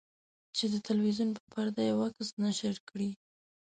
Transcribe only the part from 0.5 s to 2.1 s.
چې د تلویزیون په پرده یو